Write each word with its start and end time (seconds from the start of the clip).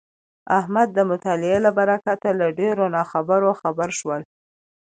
احمد 0.59 0.87
د 0.93 0.99
مطالعې 1.11 1.57
له 1.65 1.71
برکته 1.77 2.29
له 2.39 2.47
ډېرو 2.59 2.85
ناخبرو 2.95 3.49
خبر 3.61 3.89
شولو. 3.99 4.27